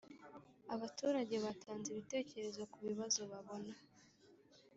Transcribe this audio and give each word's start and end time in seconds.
Abaturage 0.75 1.35
batanze 1.45 1.87
ibitekerezo 1.89 2.61
ku 2.71 2.77
bibazo 2.87 3.21
babona 3.31 3.73